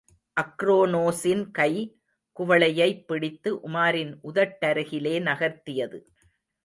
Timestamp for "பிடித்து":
3.07-3.55